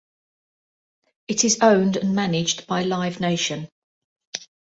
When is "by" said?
2.65-2.81